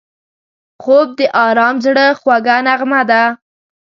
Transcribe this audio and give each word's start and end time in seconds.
خوب 0.81 1.07
د 1.19 1.21
آرام 1.45 1.75
زړه 1.85 2.05
خوږه 2.21 2.55
نغمه 2.67 3.01
ده 3.09 3.23